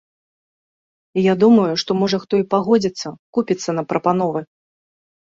І 1.17 1.25
я 1.25 1.33
думаю, 1.43 1.73
што, 1.83 1.91
можа, 2.01 2.21
хто 2.25 2.33
і 2.43 2.49
пагодзіцца, 2.57 3.07
купіцца 3.39 3.69
на 3.81 3.89
прапановы. 3.91 4.39